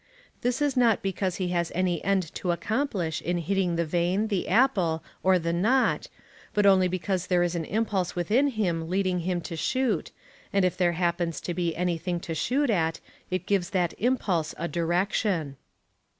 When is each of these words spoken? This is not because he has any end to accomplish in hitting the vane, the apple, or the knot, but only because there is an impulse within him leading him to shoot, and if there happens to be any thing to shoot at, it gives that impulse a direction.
This 0.41 0.63
is 0.63 0.75
not 0.75 1.03
because 1.03 1.35
he 1.35 1.49
has 1.49 1.71
any 1.75 2.03
end 2.03 2.33
to 2.33 2.49
accomplish 2.51 3.21
in 3.21 3.37
hitting 3.37 3.75
the 3.75 3.85
vane, 3.85 4.29
the 4.29 4.47
apple, 4.49 5.03
or 5.21 5.37
the 5.37 5.53
knot, 5.53 6.07
but 6.55 6.65
only 6.65 6.87
because 6.87 7.27
there 7.27 7.43
is 7.43 7.53
an 7.53 7.65
impulse 7.65 8.15
within 8.15 8.47
him 8.47 8.89
leading 8.89 9.19
him 9.19 9.41
to 9.41 9.55
shoot, 9.55 10.09
and 10.51 10.65
if 10.65 10.75
there 10.75 10.93
happens 10.93 11.39
to 11.41 11.53
be 11.53 11.75
any 11.75 11.99
thing 11.99 12.19
to 12.21 12.33
shoot 12.33 12.71
at, 12.71 12.99
it 13.29 13.45
gives 13.45 13.69
that 13.69 13.93
impulse 13.99 14.55
a 14.57 14.67
direction. 14.67 15.55